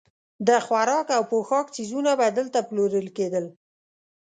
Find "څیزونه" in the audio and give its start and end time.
1.75-2.11